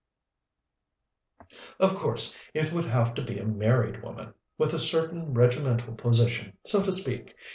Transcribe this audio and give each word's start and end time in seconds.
Of 1.79 1.93
course, 1.93 2.39
it 2.55 2.71
would 2.73 2.85
have 2.85 3.13
to 3.13 3.21
be 3.21 3.37
a 3.37 3.45
married 3.45 4.01
woman, 4.01 4.33
with 4.57 4.73
a 4.73 4.79
certain 4.79 5.35
regimental 5.35 5.93
position, 5.93 6.57
so 6.65 6.81
to 6.81 6.91
speak. 6.91 7.35